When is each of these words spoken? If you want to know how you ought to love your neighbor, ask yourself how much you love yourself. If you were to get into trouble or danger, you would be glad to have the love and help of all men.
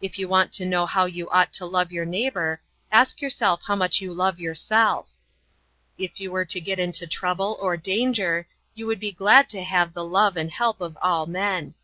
If 0.00 0.16
you 0.16 0.28
want 0.28 0.52
to 0.52 0.64
know 0.64 0.86
how 0.86 1.06
you 1.06 1.28
ought 1.30 1.52
to 1.54 1.66
love 1.66 1.90
your 1.90 2.04
neighbor, 2.04 2.60
ask 2.92 3.20
yourself 3.20 3.62
how 3.66 3.74
much 3.74 4.00
you 4.00 4.12
love 4.12 4.38
yourself. 4.38 5.10
If 5.98 6.20
you 6.20 6.30
were 6.30 6.44
to 6.44 6.60
get 6.60 6.78
into 6.78 7.04
trouble 7.08 7.58
or 7.60 7.76
danger, 7.76 8.46
you 8.76 8.86
would 8.86 9.00
be 9.00 9.10
glad 9.10 9.48
to 9.48 9.64
have 9.64 9.92
the 9.92 10.04
love 10.04 10.36
and 10.36 10.52
help 10.52 10.80
of 10.80 10.96
all 11.02 11.26
men. 11.26 11.74